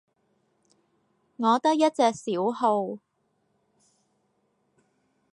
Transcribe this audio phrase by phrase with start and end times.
[1.37, 2.97] 我得一隻小號